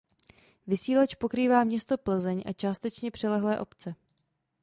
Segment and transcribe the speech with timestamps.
[0.67, 3.95] Vysílač pokrývá město Plzeň a částečně přilehlé obce.